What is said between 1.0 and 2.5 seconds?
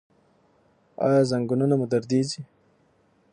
ایا زنګونونه مو دردیږي؟